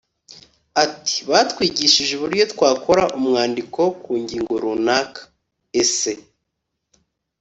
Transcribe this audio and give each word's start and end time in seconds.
Ati 0.83 1.15
“Batwigishije 1.29 2.11
uburyo 2.15 2.43
twakora 2.53 3.03
umwandiko 3.17 3.81
ku 4.03 4.11
ngingo 4.21 4.53
runaka 4.63 5.21
(essai) 5.81 6.23